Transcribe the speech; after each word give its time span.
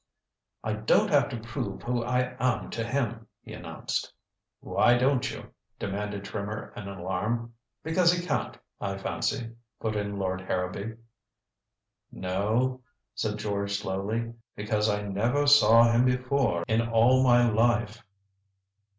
"I 0.63 0.73
don't 0.73 1.11
have 1.11 1.29
to 1.29 1.37
prove 1.39 1.83
who 1.83 2.03
I 2.03 2.35
am 2.39 2.71
to 2.71 2.83
him," 2.83 3.27
he 3.43 3.53
announced. 3.53 4.11
"Why 4.59 4.97
don't 4.97 5.29
you?" 5.29 5.53
demanded 5.77 6.25
Trimmer 6.25 6.73
in 6.75 6.87
alarm. 6.87 7.53
"Because 7.83 8.11
he 8.11 8.25
can't, 8.25 8.57
I 8.79 8.97
fancy," 8.97 9.51
put 9.79 9.95
in 9.95 10.17
Lord 10.17 10.41
Harrowby. 10.41 10.95
"No," 12.11 12.81
said 13.13 13.37
George 13.37 13.75
slowly, 13.77 14.33
"because 14.55 14.89
I 14.89 15.03
never 15.03 15.45
saw 15.45 15.83
him 15.83 16.05
before 16.05 16.63
in 16.67 16.81
all 16.81 17.21
my 17.21 17.47
life." 17.47 18.03